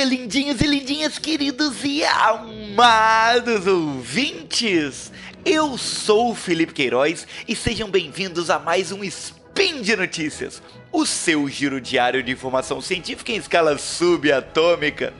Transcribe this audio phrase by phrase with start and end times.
[0.00, 5.12] dia, lindinhos e lindinhas, queridos e amados ouvintes!
[5.44, 11.04] Eu sou o Felipe Queiroz e sejam bem-vindos a mais um Spin de Notícias, o
[11.04, 15.12] seu giro diário de informação científica em escala subatômica.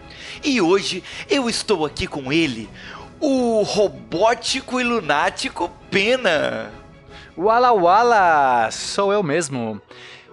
[0.43, 2.69] E hoje eu estou aqui com ele,
[3.21, 6.73] o robótico e lunático Pena.
[7.37, 9.81] Wala Wala, sou eu mesmo.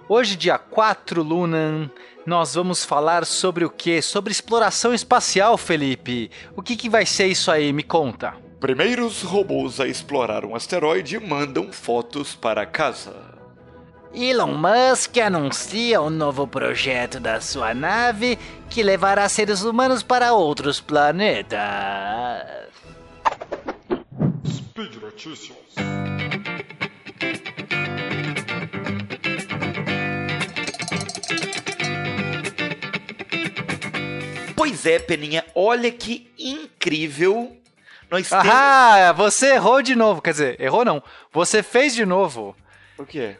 [0.09, 1.91] Hoje, dia 4 Lunan,
[2.27, 4.01] nós vamos falar sobre o que?
[4.01, 6.29] Sobre exploração espacial, Felipe.
[6.57, 7.71] O que, que vai ser isso aí?
[7.71, 8.35] Me conta.
[8.59, 13.15] Primeiros robôs a explorar um asteroide mandam fotos para casa.
[14.13, 18.37] Elon Musk anuncia um novo projeto da sua nave
[18.69, 21.57] que levará seres humanos para outros planetas.
[24.45, 26.16] Speed Notícias.
[34.67, 37.55] Pois é, Peninha, olha que incrível.
[38.11, 38.45] Nós temos.
[38.49, 40.21] Ah, você errou de novo.
[40.21, 41.01] Quer dizer, errou não.
[41.31, 42.53] Você fez de novo.
[42.97, 43.37] O quê?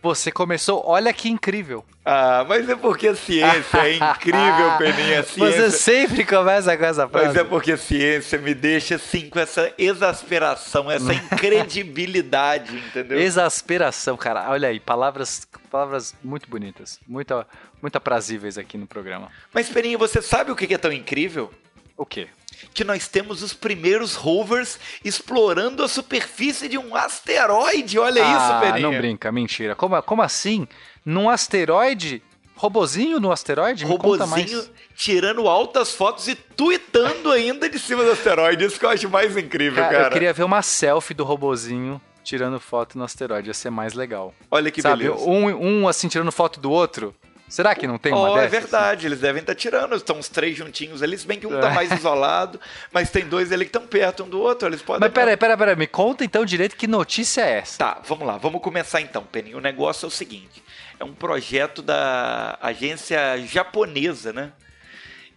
[0.00, 1.84] Você começou, olha que incrível.
[2.04, 5.22] Ah, mas é porque a ciência é incrível, Peninha.
[5.24, 5.70] Ciência...
[5.70, 7.26] Você sempre começa com essa frase.
[7.26, 13.18] Mas é porque a ciência me deixa assim com essa exasperação, essa incredibilidade, entendeu?
[13.18, 14.48] Exasperação, cara.
[14.50, 17.44] Olha aí, palavras, palavras muito bonitas, muito,
[17.82, 19.28] muito aprazíveis aqui no programa.
[19.52, 21.52] Mas, Peninha, você sabe o que é tão incrível?
[21.96, 22.28] O quê?
[22.74, 27.98] Que nós temos os primeiros rovers explorando a superfície de um asteroide.
[27.98, 28.90] Olha ah, isso, Peninha.
[28.90, 29.74] não brinca, mentira.
[29.74, 30.66] Como, como assim?
[31.04, 32.22] Num asteroide?
[32.56, 33.84] Robozinho no asteroide?
[33.86, 34.70] Me conta Robozinho mais.
[34.96, 38.64] tirando altas fotos e tweetando ainda de cima do asteroide.
[38.64, 40.06] Isso que eu acho mais incrível, Cara, cara.
[40.08, 43.48] eu queria ver uma selfie do robozinho tirando foto no asteroide.
[43.48, 44.34] Ia ser mais legal.
[44.50, 45.24] Olha que Sabe, beleza.
[45.24, 47.14] um, um assim tirando foto do outro.
[47.48, 48.52] Será que não tem uma Oh, dessas?
[48.54, 51.60] é verdade, eles devem estar tirando, estão os três juntinhos ali, se bem que um
[51.60, 51.74] tá É.
[51.74, 52.60] mais isolado,
[52.92, 55.00] mas tem dois ali que estão perto um do outro, eles podem...
[55.00, 55.76] Mas peraí, peraí, peraí.
[55.76, 57.78] Me conta então direito que notícia é essa.
[57.78, 59.56] Tá, vamos lá, vamos começar então, Peninho.
[59.58, 60.62] O negócio é o seguinte,
[61.00, 64.52] é um projeto da agência japonesa, né?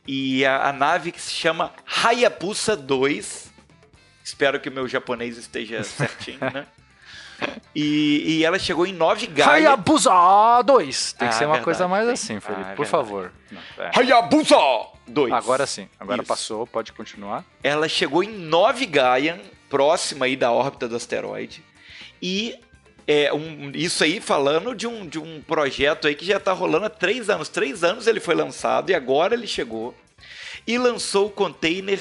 [0.07, 1.71] E a, a nave que se chama
[2.03, 3.51] Hayabusa 2,
[4.23, 6.65] espero que o meu japonês esteja certinho, né?
[7.75, 9.51] E, e ela chegou em 9 Gaia.
[9.69, 10.11] Hayabusa
[10.65, 11.13] 2!
[11.13, 12.13] Tem que Ah, ser uma verdade, coisa mais tem.
[12.13, 12.61] assim, Ah, Felipe.
[12.61, 12.89] é por verdade.
[12.89, 13.31] favor.
[13.51, 13.91] Não, é.
[13.95, 14.57] Hayabusa
[15.07, 15.33] 2.
[15.33, 15.87] Agora sim.
[15.99, 16.27] Agora Isso.
[16.27, 16.67] passou.
[16.67, 17.43] Pode continuar.
[17.63, 21.63] ela chegou em 9 Gaia, próxima aí da órbita do asteroide.
[22.21, 22.59] E
[23.07, 26.85] é um, isso aí falando de um, de um projeto aí que já está rolando
[26.85, 27.47] há três anos.
[27.49, 29.95] Três anos ele foi lançado e agora ele chegou.
[30.67, 31.99] E lançou o container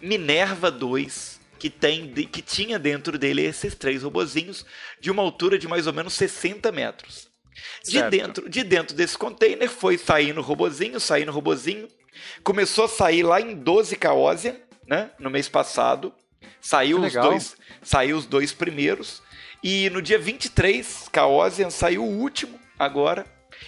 [0.00, 4.64] Minerva 2, que, tem, que tinha dentro dele esses três robozinhos
[5.00, 7.28] de uma altura de mais ou menos 60 metros.
[7.84, 8.10] De Certo.
[8.10, 11.88] dentro, de dentro desse container foi saindo robozinho, saindo robozinho.
[12.42, 15.10] Começou a sair lá em 12 Caósia, né?
[15.18, 16.12] No mês passado.
[16.60, 17.30] Saiu Que os legal.
[17.30, 19.22] dois, saiu os dois primeiros.
[19.62, 23.24] E no dia 23, Caosian saiu o último agora.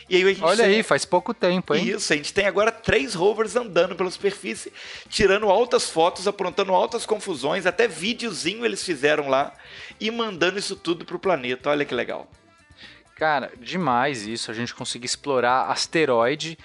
[0.09, 1.87] E aí a gente Olha tem- aí, faz pouco tempo, hein?
[1.89, 4.73] Isso, a gente tem agora três rovers andando pela superfície,
[5.09, 9.53] tirando altas fotos, aprontando altas confusões, até videozinho eles fizeram lá
[10.01, 11.71] e mandando isso tudo pro planeta.
[11.71, 12.31] Olha que legal.
[13.17, 16.57] Cara, demais isso, a gente conseguir explorar asteroide.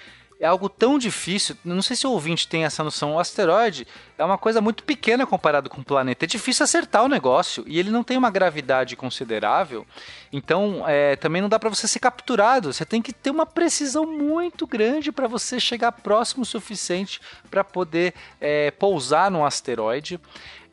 [0.44, 3.14] É algo tão difícil, não sei se o ouvinte tem essa noção.
[3.14, 3.86] O asteroide
[4.18, 6.26] é uma coisa muito pequena comparado com o planeta.
[6.26, 9.86] É difícil acertar o negócio e ele não tem uma gravidade considerável.
[10.30, 12.74] Então, é, também não dá para você ser capturado.
[12.74, 17.64] Você tem que ter uma precisão muito grande para você chegar próximo o suficiente para
[17.64, 20.20] poder é, pousar num asteroide.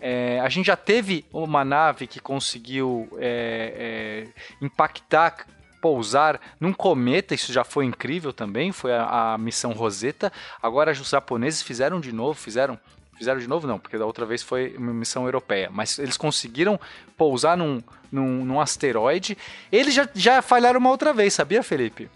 [0.02, 5.46] É, a gente já teve uma nave que conseguiu é, é, impactar,
[5.82, 10.32] pousar num cometa, isso já foi incrível também, foi a, a missão Rosetta.
[10.62, 12.80] Agora os japoneses fizeram de novo, fizeram.
[13.18, 15.70] Fizeram de novo, não, porque da outra vez foi uma missão europeia.
[15.72, 16.80] Mas eles conseguiram
[17.16, 17.80] pousar num,
[18.12, 19.38] num, num asteroide.
[19.72, 22.10] Eles já, já falharam uma outra vez, sabia, Felipe?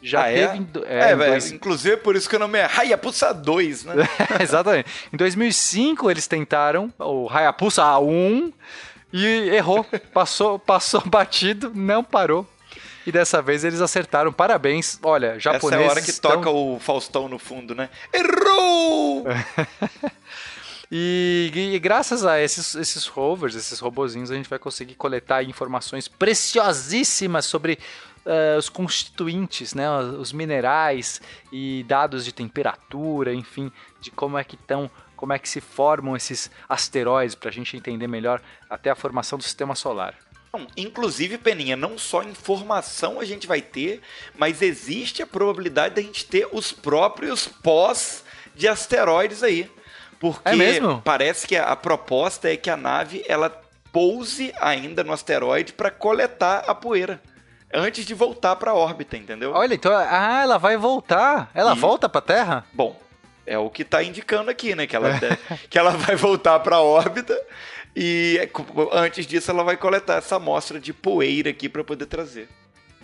[0.00, 0.54] Já Ah, é?
[0.56, 3.94] em É, velho, dois- inclusive por isso que o nome é Hayabusa 2, né?
[4.40, 4.88] Exatamente.
[5.12, 8.52] Em 2005 eles tentaram o Hayabusa A1
[9.12, 12.46] e errou, passou, passou batido, não parou.
[13.06, 14.32] E dessa vez eles acertaram.
[14.32, 14.98] Parabéns.
[15.02, 17.88] Olha, japoneses Essa é a hora que estão- toca o Faustão no fundo, né?
[18.12, 19.24] Errou!
[20.90, 26.06] E, e graças a esses, esses rovers, esses robozinhos, a gente vai conseguir coletar informações
[26.06, 27.78] preciosíssimas sobre
[28.26, 31.20] eh, os constituintes, né, os minerais
[31.50, 36.14] e dados de temperatura, enfim, de como é que estão, como é que se formam
[36.14, 40.14] esses asteroides, para a gente entender melhor até a formação do sistema solar.
[40.76, 44.00] Inclusive, Peninha, não só informação a gente vai ter,
[44.36, 48.24] mas existe a probabilidade da gente ter os próprios pós
[48.54, 49.70] de asteroides aí.
[50.20, 53.50] Porque É parece que a, a proposta é que a nave ela
[53.92, 57.20] pouse ainda no asteroide para coletar a poeira
[57.72, 59.52] antes de voltar para a órbita, entendeu?
[59.52, 61.50] Olha, então, ah, ela vai voltar.
[61.54, 62.64] Ela E- volta pra Terra?
[62.72, 62.98] Bom,
[63.46, 64.86] é o que tá indicando aqui, né?
[64.86, 65.10] Que ela,
[65.68, 67.38] que ela vai voltar para a órbita
[67.96, 68.50] e é,
[68.92, 72.48] antes disso ela vai coletar essa amostra de poeira aqui para poder trazer.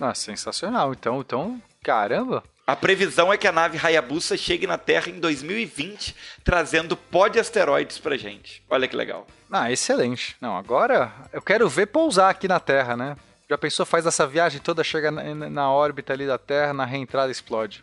[0.01, 0.93] Ah, sensacional.
[0.93, 2.43] Então, então, caramba.
[2.67, 6.15] A previsão é que a nave Hayabusa chegue na Terra em 2020,
[6.45, 8.63] trazendo pó de asteroides pra gente.
[8.71, 9.27] Olha que legal.
[9.51, 10.37] Ah, excelente.
[10.41, 13.17] Não, agora eu quero ver pousar aqui na Terra, né?
[13.49, 17.33] Já pensou, faz essa viagem toda, chega na, na órbita ali da Terra, na reentrada
[17.33, 17.83] explode.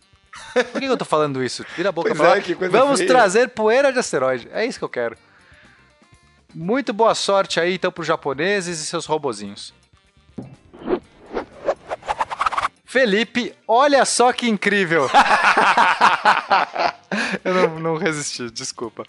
[0.71, 1.65] Por que eu tô falando isso?
[1.75, 3.09] Vira a boca Pois pra é, Vamos feia.
[3.09, 4.47] trazer poeira de asteroide.
[4.53, 5.17] É isso que eu quero.
[6.53, 9.73] Muito boa sorte aí, então, pros japoneses e seus robozinhos.
[12.85, 15.09] Felipe, olha só que incrível!
[17.43, 19.03] eu não, não resisti, desculpa.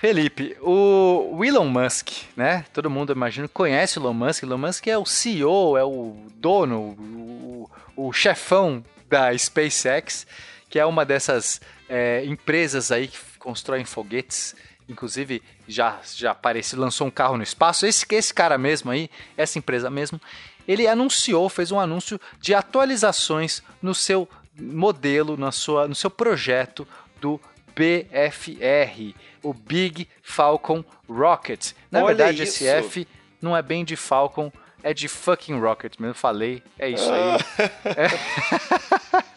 [0.00, 2.64] Felipe, o Elon Musk, né?
[2.72, 4.44] Todo mundo, imagino, conhece o Elon Musk.
[4.44, 10.26] Elon Musk é o CEO, é o dono, o, o chefão da SpaceX,
[10.70, 14.56] que é uma dessas é, empresas aí que constroem foguetes.
[14.90, 17.86] Inclusive, já, já apareceu, lançou um carro no espaço.
[17.86, 20.20] Esse, esse cara mesmo aí, essa empresa mesmo,
[20.66, 24.28] ele anunciou, fez um anúncio de atualizações no seu
[24.60, 26.86] modelo, na sua, no seu projeto
[27.20, 27.40] do
[27.74, 31.72] BFR, o Big Falcon Rocket.
[31.90, 32.64] Na Olha verdade, isso.
[32.64, 33.06] esse F
[33.40, 34.52] não é bem de Falcon,
[34.82, 36.14] é de fucking Rocket mesmo.
[36.14, 37.38] Falei, é isso aí.
[37.84, 38.10] É.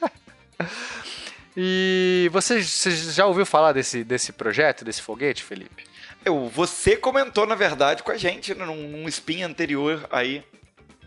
[1.56, 5.86] E você, você já ouviu falar desse, desse projeto, desse foguete, Felipe?
[6.26, 10.44] Eu, você comentou, na verdade, com a gente num, num spin anterior aí.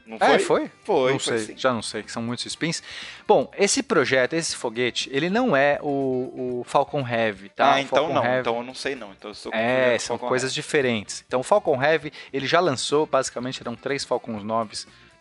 [0.06, 0.28] Não foi?
[0.28, 0.70] É, foi?
[0.84, 2.80] Foi, não foi sei, já não sei, que são muitos spins.
[3.26, 7.74] Bom, esse projeto, esse foguete, ele não é o, o Falcon Heavy, tá?
[7.74, 8.24] Ah, então Falcon não.
[8.24, 9.10] Heavy- Então eu não sei não.
[9.12, 11.24] Então É, são o coisas diferentes.
[11.26, 14.76] Então, o Falcon Heavy, ele já lançou, basicamente, eram três Falcons 9,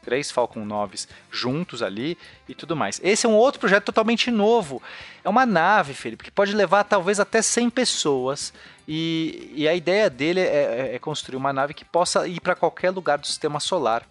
[0.06, 2.16] três Falcon 9 juntos ali
[2.48, 3.02] e tudo mais.
[3.04, 4.82] Esse é um outro projeto totalmente novo.
[5.24, 8.54] É uma nave, Felipe, que pode levar talvez até 100 pessoas.
[8.88, 12.92] E, e a ideia dele é, é construir uma nave que possa ir para qualquer
[12.92, 14.08] lugar do sistema solar,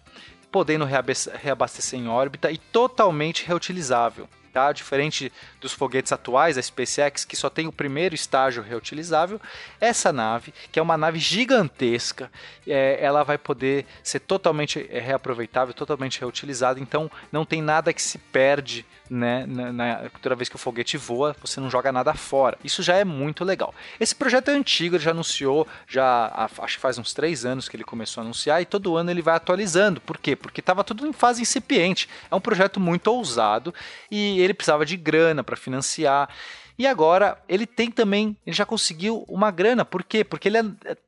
[0.51, 4.27] podendo reabastecer em órbita e totalmente reutilizável.
[4.55, 4.71] Tá?
[4.71, 9.37] Diferente dos foguetes atuais da SpaceX, que só tem o primeiro estágio reutilizável,
[9.81, 12.31] essa nave, que é uma nave gigantesca,
[12.65, 18.01] é, ela vai poder ser totalmente é, reaproveitável, totalmente reutilizada, então não tem nada que
[18.01, 22.13] se perde né, na, na- toda vez que o foguete voa, você não joga nada
[22.15, 22.57] fora.
[22.63, 23.75] Isso já é muito legal.
[23.99, 27.75] Esse projeto é antigo, ele já anunciou, já acho que faz uns três anos que
[27.75, 29.99] ele começou a anunciar, e todo ano ele vai atualizando.
[30.01, 30.35] Por quê?
[30.35, 32.09] Porque estava tudo em fase incipiente.
[32.31, 33.73] É um projeto muito ousado
[34.09, 36.29] e ele precisava de grana para financiar.
[36.77, 39.85] E agora ele tem também, ele já conseguiu uma grana.
[39.85, 40.23] Por quê?
[40.23, 40.57] Porque ele,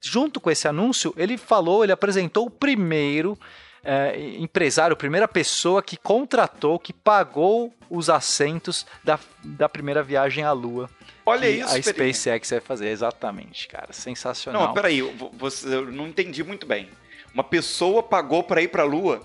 [0.02, 3.38] junto com esse anúncio, ele falou, ele apresentou o primeiro
[3.84, 10.44] é, empresário, a primeira pessoa que contratou, que pagou os assentos da, da primeira viagem
[10.44, 10.90] à Lua.
[11.26, 11.82] Olha isso, a.
[11.82, 13.92] SpaceX vai fazer, exatamente, cara.
[13.92, 14.68] Sensacional.
[14.68, 16.90] Não, peraí, eu, você, eu não entendi muito bem.
[17.34, 19.22] Uma pessoa pagou pra ir pra Lua?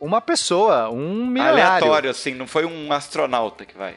[0.00, 1.62] Uma pessoa, um milionário.
[1.62, 3.96] Aleatório, assim, não foi um astronauta que vai.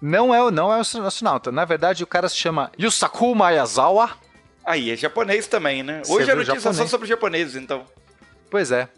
[0.00, 1.50] Não é, não é o astronauta.
[1.50, 4.10] Na verdade, o cara se chama Yusaku Maezawa.
[4.64, 6.02] Aí, é japonês também, né?
[6.06, 7.86] Hoje a viu notícia é só sobre japoneses, então.
[8.50, 8.88] Pois é.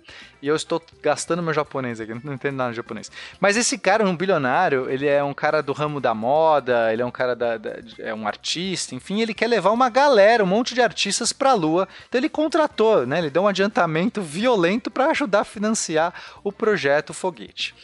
[0.40, 3.11] E eu estou gastando meu japonês aqui, não entendo nada de japonês.
[3.40, 7.04] Mas esse cara, um bilionário, ele é um cara do ramo da moda, ele é
[7.07, 10.73] um cara da, da- é um artista, enfim, ele quer levar uma galera, um monte
[10.75, 11.87] de artistas pra lua.
[12.09, 13.19] Então ele contratou, né?
[13.19, 16.14] Ele deu um adiantamento violento para ajudar a financiar
[16.45, 17.75] o projeto Foguete.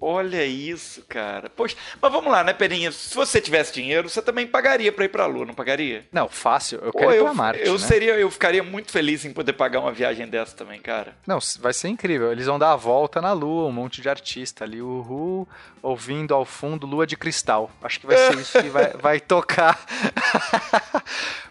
[0.00, 1.50] Olha isso, cara.
[1.50, 2.90] Poxa, mas vamos lá, né, Peninha?
[2.90, 6.06] Se você tivesse dinheiro, você também pagaria pra ir pra Lua, não pagaria?
[6.10, 7.78] Não, fácil, eu Pô, quero ir eu, pra Marte, eu né?
[7.78, 11.14] seria, eu ficaria muito feliz em poder pagar uma viagem dessa também, cara.
[11.26, 12.32] Não, vai ser incrível.
[12.32, 15.46] Eles vão dar a volta na lua, um monte de artista ali, uhul,
[15.82, 17.70] ouvindo ao fundo Lua de Cristal.
[17.82, 19.84] Acho que vai ser isso que vai, vai tocar.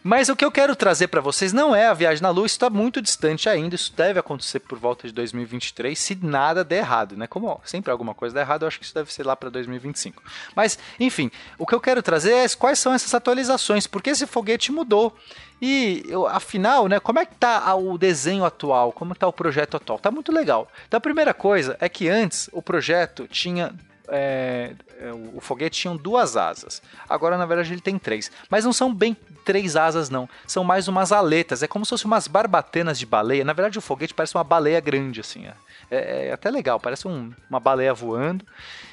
[0.04, 2.56] Mas o que eu quero trazer para vocês não é a viagem na lua, isso
[2.56, 7.18] está muito distante ainda, isso deve acontecer por volta de 2023, se nada der errado,
[7.18, 7.28] né?
[7.28, 10.22] Como sempre alguma coisa der errado, eu acho que isso deve ser lá para 2025.
[10.56, 14.72] Mas, enfim, o que eu quero trazer é quais são essas atualizações, porque esse foguete
[14.72, 15.16] mudou.
[15.62, 18.94] E afinal, né, como é que tá o desenho atual?
[18.94, 20.00] Como tá o projeto atual?
[20.00, 20.70] Tá muito legal.
[20.88, 23.74] Então a primeira coisa é que antes o projeto tinha
[24.10, 26.82] é, é, o, foguete tinha duas asas.
[27.08, 28.32] Agora, na verdade, ele tem três.
[28.50, 30.28] Mas não são bem três asas, não.
[30.46, 31.64] São mais umas aletas.
[31.64, 33.44] É como se fossem umas barbatanas de baleia.
[33.44, 35.46] Na verdade, o foguete parece uma baleia grande, assim.
[35.46, 35.54] É,
[35.92, 38.46] é, é até legal, parece um, uma baleia voando.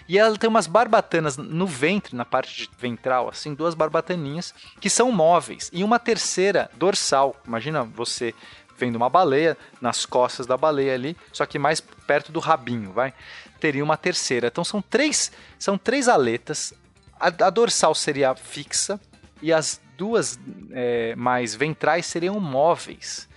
[0.08, 5.10] E ela tem umas barbatanas no ventre, na parte ventral, assim, duas barbataninhas, que são
[5.10, 5.68] móveis.
[5.72, 7.34] E uma terceira dorsal.
[7.46, 8.32] Imagina você
[8.78, 13.12] vendo uma baleia nas costas da baleia ali, só que mais perto do rabinho, vai?
[13.60, 14.48] Teria uma terceira.
[14.48, 16.74] Então são três, são três aletas.
[17.18, 19.00] A, a dorsal seria fixa
[19.40, 20.38] e as duas
[20.72, 23.28] é, mais ventrais seriam móveis.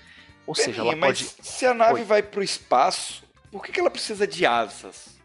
[0.46, 1.48] Ou seja, ela mas pode.
[1.48, 2.04] Se a nave Oi.
[2.04, 5.20] vai para o espaço, por que, que ela precisa de asas?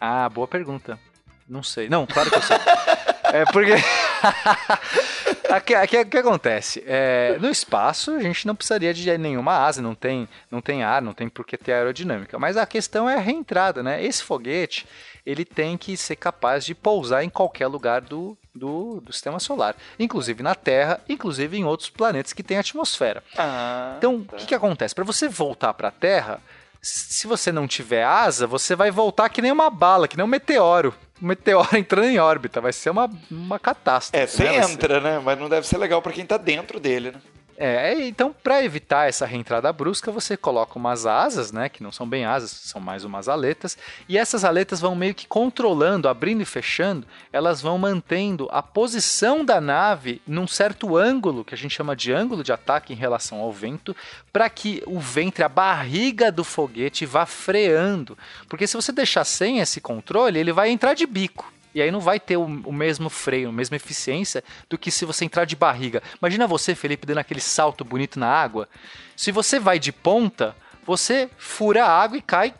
[0.00, 1.00] Ah, boa pergunta.
[1.48, 1.88] Não sei.
[1.88, 2.56] Não, claro que eu sei.
[3.32, 3.72] é porque.
[5.48, 6.82] O que, acontece?
[6.86, 11.00] É, no espaço, a gente não precisaria de nenhuma asa, não tem, não tem ar,
[11.00, 12.38] não tem por que ter aerodinâmica.
[12.38, 14.04] Mas a questão é a reentrada, né?
[14.04, 14.86] Esse foguete,
[15.24, 19.76] ele tem que ser capaz de pousar em qualquer lugar do, do, do sistema solar.
[19.98, 23.22] Inclusive na Terra, inclusive em outros planetas que têm atmosfera.
[23.36, 24.36] Ah, então, tá.
[24.36, 24.94] o que, que acontece?
[24.94, 26.40] Para você voltar para a Terra,
[26.80, 30.28] se você não tiver asa, você vai voltar que nem uma bala, que nem um
[30.28, 32.60] meteoro meteoro entrando em órbita.
[32.60, 34.22] Vai ser uma, uma catástrofe.
[34.22, 34.56] É, você né?
[34.58, 35.20] entra, né?
[35.22, 37.20] Mas não deve ser legal para quem tá dentro dele, né?
[37.58, 42.06] É, então para evitar essa reentrada brusca, você coloca umas asas, né, que não são
[42.06, 46.44] bem asas, são mais umas aletas, e essas aletas vão meio que controlando, abrindo e
[46.44, 51.96] fechando, elas vão mantendo a posição da nave num certo ângulo, que a gente chama
[51.96, 53.96] de ângulo de ataque em relação ao vento,
[54.30, 59.60] para que o ventre, a barriga do foguete vá freando, porque se você deixar sem
[59.60, 61.55] esse controle, ele vai entrar de bico.
[61.76, 65.04] E aí não vai ter o, o, mesmo freio, a mesma eficiência do que se
[65.04, 66.02] você entrar de barriga.
[66.22, 68.66] Imagina você, Felipe, dando aquele salto bonito na água.
[69.14, 70.56] Se você vai de ponta,
[70.86, 72.54] você fura a água e cai.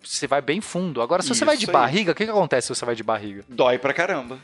[0.00, 1.02] Você vai bem fundo.
[1.02, 1.72] Agora, se Isso você vai de aí.
[1.72, 3.44] barriga, o que, que acontece se você vai de barriga?
[3.48, 4.38] Dói pra caramba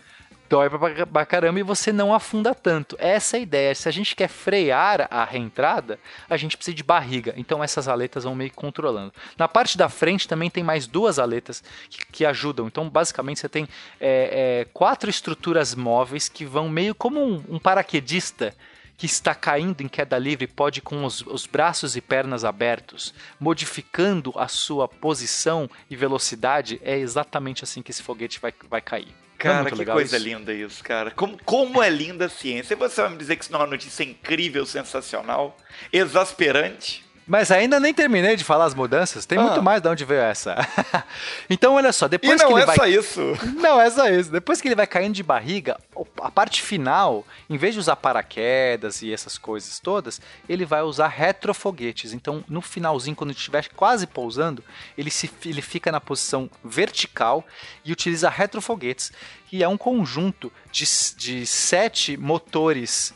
[0.48, 0.68] dói
[1.12, 2.96] pra caramba e você não afunda tanto.
[2.98, 3.74] Essa é a ideia.
[3.74, 5.98] Se a gente quer frear a reentrada,
[6.28, 7.34] a gente precisa de barriga.
[7.36, 9.12] Então essas aletas vão meio que controlando.
[9.36, 12.66] Na parte da frente também tem mais duas aletas que, que ajudam.
[12.66, 13.68] Então basicamente você tem
[14.00, 18.54] é, é, quatro estruturas móveis que vão meio como um, um paraquedista
[18.96, 24.32] que está caindo em queda livre pode, com os, os, braços e pernas abertos, modificando
[24.36, 29.25] a sua posição e velocidade, é exatamente assim que esse foguete vai, vai cair.
[29.38, 30.26] Cara, que coisa isso.
[30.26, 31.10] linda isso, cara.
[31.10, 32.74] Como, como é linda a ciência.
[32.74, 35.56] E você vai me dizer que isso não é uma notícia incrível, sensacional,
[35.92, 37.05] exasperante?
[37.26, 39.26] Mas ainda nem terminei de falar as mudanças.
[39.26, 39.42] Tem ah.
[39.42, 40.56] muito mais de onde veio essa.
[41.50, 42.76] então, olha só, depois e não que ele é vai...
[42.76, 43.20] só isso.
[43.56, 44.30] Não é só isso.
[44.30, 45.76] Depois que ele vai caindo de barriga,
[46.22, 51.08] a parte final, em vez de usar paraquedas e essas coisas todas, ele vai usar
[51.08, 52.12] retrofoguetes.
[52.12, 54.62] Então, no finalzinho, quando estiver quase pousando,
[54.96, 57.44] ele, se, ele fica na posição vertical
[57.84, 59.12] e utiliza retrofoguetes,
[59.48, 60.84] que é um conjunto de,
[61.16, 63.12] de sete motores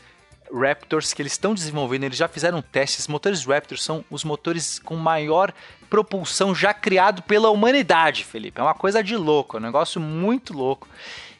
[0.53, 3.07] Raptors que eles estão desenvolvendo, eles já fizeram testes.
[3.07, 5.53] Motores Raptors são os motores com maior
[5.89, 8.59] propulsão já criado pela humanidade, Felipe.
[8.59, 10.87] É uma coisa de louco, é um negócio muito louco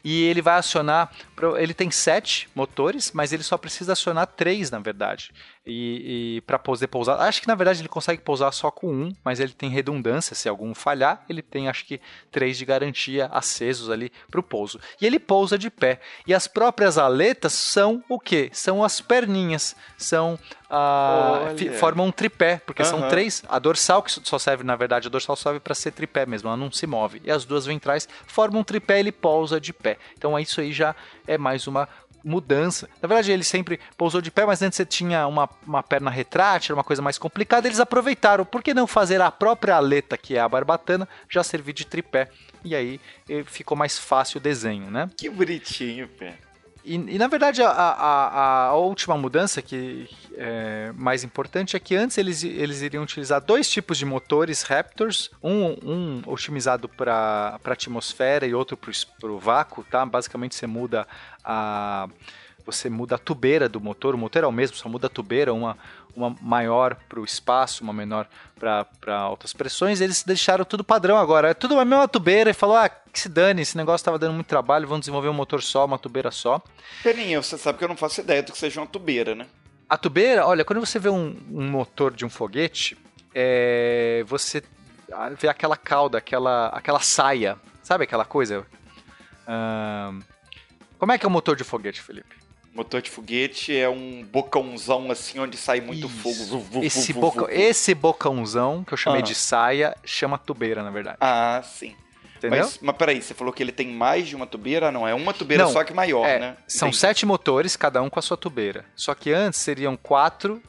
[0.04, 1.10] e ele vai acionar.
[1.58, 5.32] Ele tem sete motores, mas ele só precisa acionar três, na verdade.
[5.64, 7.20] E, e para poder pousar.
[7.20, 10.34] Acho que na verdade ele consegue pousar só com um, mas ele tem redundância.
[10.34, 12.00] Se algum falhar, ele tem acho que
[12.32, 14.80] três de garantia acesos ali para o pouso.
[15.00, 16.00] E ele pousa de pé.
[16.26, 18.50] E as próprias aletas são o que?
[18.52, 19.76] São as perninhas.
[19.96, 20.38] São
[20.74, 22.88] ah, formam um tripé, porque uhum.
[22.88, 23.42] são três.
[23.46, 26.56] A dorsal, que só serve, na verdade, a dorsal serve para ser tripé mesmo, ela
[26.56, 27.20] não se move.
[27.22, 29.98] E as duas ventrais formam um tripé ele pousa de pé.
[30.16, 31.86] Então isso aí já é mais uma
[32.24, 32.88] mudança.
[33.00, 36.74] Na verdade, ele sempre pousou de pé, mas antes você tinha uma, uma perna retrátil,
[36.74, 37.66] uma coisa mais complicada.
[37.66, 41.72] Eles aproveitaram, por que não fazer a própria aleta, que é a barbatana, já servir
[41.72, 42.28] de tripé?
[42.64, 45.10] E aí eh, ficou mais fácil o desenho, né?
[45.16, 46.36] Que bonitinho, pé.
[46.84, 51.94] E, e, na verdade a, a, a, última mudança que é mais importante é que
[51.94, 58.46] antes eles, eles iriam utilizar dois tipos de motores Raptors, um, um otimizado para atmosfera
[58.46, 60.04] e outro para o vácuo, tá?
[60.04, 61.06] Basicamente você muda
[61.44, 62.08] a
[62.64, 65.52] você muda a tubeira do motor, o motor é o mesmo, só muda a tubeira,
[65.52, 65.76] uma,
[66.14, 68.26] uma maior para o espaço, uma menor
[68.58, 70.00] para altas pressões.
[70.00, 73.28] Eles deixaram tudo padrão agora, é tudo a mesma tubeira e falou: ah, que se
[73.28, 76.62] dane, esse negócio estava dando muito trabalho, vamos desenvolver um motor só, uma tubeira só.
[77.02, 79.46] Peninha, você sabe que eu não faço ideia do que seja uma tubeira, né?
[79.88, 82.96] A tubeira, olha, quando você vê um, um motor de um foguete,
[83.34, 84.62] é, você
[85.38, 88.66] vê aquela cauda, aquela, aquela saia, sabe aquela coisa?
[90.98, 92.36] como é que é o motor de foguete, Felipe?
[92.74, 96.58] Motor de foguete é um bocãozão assim onde sai muito Isso.
[96.58, 96.82] fogo.
[96.82, 99.24] esse, boca, esse bocãozão, que eu chamei ah.
[99.24, 101.18] de saia, chama tubeira, na verdade.
[101.20, 101.94] Ah, sim.
[102.38, 102.64] Entendeu?
[102.64, 104.90] Mas, mas peraí, você falou que ele tem mais de uma tubeira?
[104.90, 106.56] Não, é uma tubeira Não, só que maior, É, né?
[106.66, 107.00] São Entendi.
[107.00, 108.84] sete motores, cada um com a sua tubeira.
[108.96, 110.60] Só que antes seriam quatro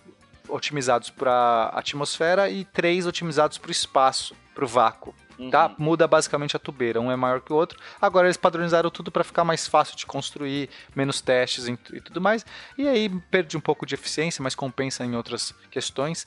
[0.48, 5.16] otimizados para atmosfera e três otimizados para o espaço, para o vácuo.
[5.50, 5.68] Tá?
[5.68, 5.76] Uhum.
[5.78, 7.80] Muda basicamente a tubeira, um é maior que o outro.
[8.02, 12.46] Agora eles padronizaram tudo para ficar mais fácil de construir, menos testes e tudo mais.
[12.78, 16.26] E aí perde um pouco de eficiência, mas compensa em outras questões.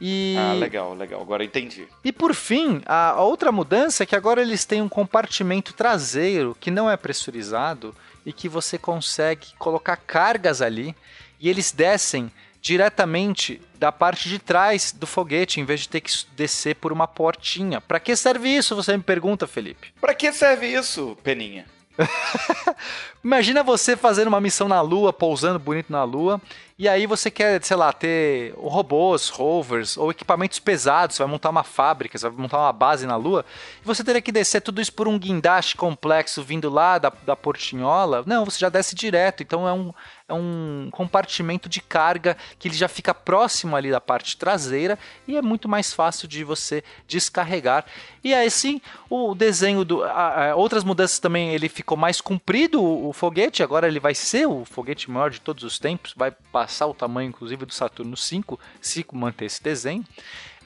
[0.00, 1.20] E Ah, legal, legal.
[1.20, 1.88] Agora entendi.
[2.04, 6.70] e por fim, a outra mudança é que agora eles têm um compartimento traseiro que
[6.70, 7.94] não é pressurizado
[8.24, 10.94] e que você consegue colocar cargas ali
[11.40, 12.30] e eles descem
[12.68, 17.08] diretamente da parte de trás do foguete em vez de ter que descer por uma
[17.08, 17.80] portinha.
[17.80, 18.76] Para que serve isso?
[18.76, 19.88] Você me pergunta, Felipe.
[19.98, 21.64] Pra que serve isso, Peninha?
[23.22, 26.40] Imagina você fazendo uma missão na Lua, pousando bonito na Lua,
[26.78, 31.50] e aí você quer, sei lá, ter robôs, rovers ou equipamentos pesados, você vai montar
[31.50, 33.44] uma fábrica, você vai montar uma base na Lua,
[33.82, 37.34] e você teria que descer tudo isso por um guindaste complexo vindo lá da, da
[37.34, 38.22] portinhola.
[38.24, 39.92] Não, você já desce direto, então é um,
[40.28, 44.96] é um compartimento de carga que ele já fica próximo ali da parte traseira
[45.26, 47.84] e é muito mais fácil de você descarregar.
[48.22, 50.04] E aí sim, o desenho do.
[50.04, 54.46] a- a- outras mudanças também, ele ficou mais comprido o, foguete, agora ele vai ser
[54.46, 58.58] o foguete maior de todos os tempos, vai passar o tamanho, inclusive, do Saturno 5,
[58.80, 60.04] se manter esse desenho.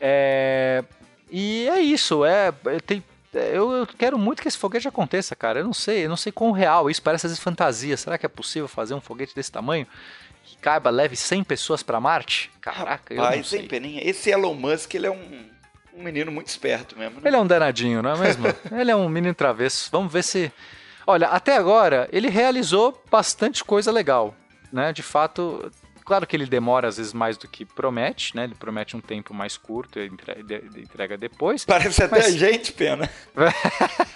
[0.00, 0.84] É,
[1.30, 3.02] e é isso, é, é, tem,
[3.34, 5.61] é, eu, eu quero muito que esse foguete aconteça, cara.
[5.61, 7.96] Eu não sei, eu não sei quão real isso parece às vezes fantasia.
[7.96, 9.87] Será que é possível fazer um foguete desse tamanho
[10.44, 12.50] que caiba, leve 100 pessoas para Marte?
[12.61, 13.68] Caraca, eu não Rapaz, hein, sei.
[13.68, 14.02] Peninha?
[14.04, 15.49] Esse Elon Musk, ele é um,
[15.94, 17.22] um menino muito esperto mesmo, né?
[17.25, 18.46] Ele é um danadinho, não é mesmo?
[18.70, 19.88] ele é um menino travesso.
[19.90, 20.52] Vamos ver se.
[21.06, 24.35] Olha, até agora ele realizou bastante coisa legal,
[24.73, 24.92] né?
[24.92, 25.71] De fato,
[26.04, 28.44] claro que ele demora às vezes mais do que promete, né?
[28.44, 30.11] Ele promete um tempo mais curto e
[30.80, 31.64] entrega depois.
[31.64, 33.11] Parece até Mas- a gente, Pena.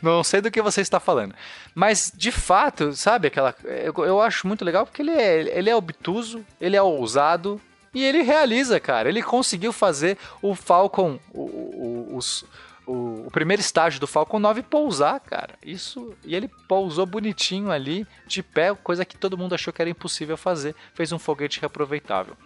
[0.00, 1.34] Não sei do que você está falando.
[1.74, 3.54] Mas, de fato, sabe aquela.
[3.64, 7.60] Eu, eu acho muito legal porque ele é, ele é obtuso, ele é ousado
[7.92, 9.08] e ele realiza, cara.
[9.08, 12.44] Ele conseguiu fazer o Falcon, o, o, os-
[13.18, 15.54] o, o primeiro estágio do Falcon 9 pousar, cara.
[15.64, 16.14] Isso.
[16.24, 20.36] E ele pousou bonitinho ali, de pé, coisa que todo mundo achou que era impossível
[20.36, 20.74] fazer.
[20.94, 22.36] Fez um foguete reaproveitável.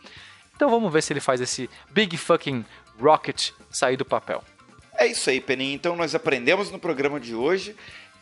[0.55, 2.65] Então vamos ver se ele faz esse Big Fucking
[3.01, 4.43] Rocket sair do papel.
[4.97, 5.75] É isso aí, Peninha.
[5.75, 7.75] Então nós aprendemos no programa de hoje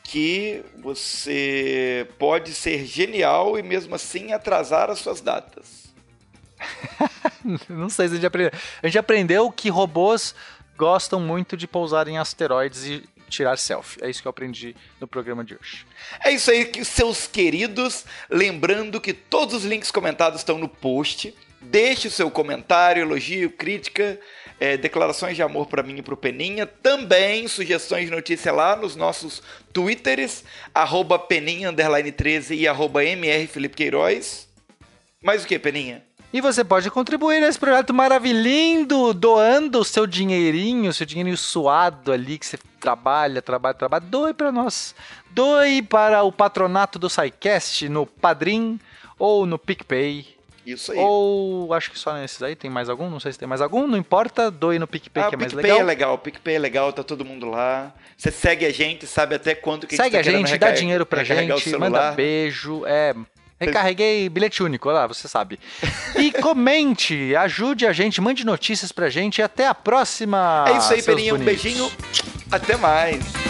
[0.02, 5.90] que você pode ser genial e mesmo assim atrasar as suas datas.
[7.68, 8.52] Não sei se a gente aprendeu.
[8.82, 10.34] A gente aprendeu que robôs
[10.80, 14.02] gostam muito de pousar em asteroides e tirar selfie.
[14.02, 15.86] É isso que eu aprendi no programa de hoje.
[16.24, 18.06] É isso aí, seus queridos.
[18.30, 21.34] Lembrando que todos os links comentados estão no post.
[21.60, 24.18] Deixe o seu comentário, elogio, crítica,
[24.58, 26.64] eh, declarações de amor pra mim e pro Peninha.
[26.64, 29.42] Também sugestões de notícia lá nos nossos
[29.74, 30.42] twitters,
[30.74, 34.48] arroba Peninha underline 13 e arroba MR Felipe Queiroz.
[35.22, 36.02] Mais o que, Peninha?
[36.32, 42.38] E você pode contribuir nesse projeto maravilhindo, doando o seu dinheirinho, seu dinheirinho suado ali
[42.38, 44.04] que você trabalha, trabalha, trabalha.
[44.06, 44.94] Doe para nós.
[45.30, 48.78] Doe para o patronato do SciCast no Padrim
[49.18, 50.24] ou no PicPay.
[50.64, 50.98] Isso aí.
[50.98, 53.86] Ou acho que só nesses aí tem mais algum, não sei se tem mais algum,
[53.88, 55.80] não importa, doe no PicPay Ah, que é mais PicPay legal.
[55.80, 57.92] é legal, o PicPay é legal, tá todo mundo lá.
[58.16, 60.60] Você segue a gente, sabe até quanto que Segue a a gente tá gente, querendo
[60.60, 63.14] dá dinheiro pra gente, manda beijo, é.
[63.60, 65.60] Recarreguei bilhete único, olha lá, você sabe.
[66.16, 70.64] E comente, ajude a gente, mande notícias pra gente e até a próxima.
[70.66, 71.34] É isso aí, seus Peninha.
[71.34, 71.90] Um beijinho.
[72.50, 73.49] Até mais.